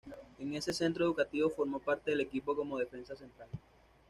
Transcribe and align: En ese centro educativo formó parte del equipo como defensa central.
En 0.39 0.55
ese 0.55 0.73
centro 0.73 1.05
educativo 1.05 1.47
formó 1.51 1.77
parte 1.77 2.09
del 2.09 2.21
equipo 2.21 2.55
como 2.55 2.79
defensa 2.79 3.15
central. 3.15 3.49